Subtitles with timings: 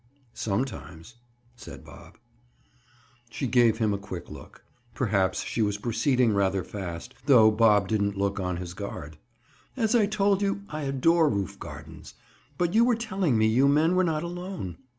[0.33, 1.13] "Sometimes,"
[1.55, 2.17] said Bob.
[3.29, 4.63] She gave him a quick look.
[4.95, 9.17] Perhaps she was proceeding rather fast, though Bob didn't look on his guard.
[9.77, 12.15] "As I told you, I adore roof gardens.
[12.57, 14.77] But you were telling me you men were not alone.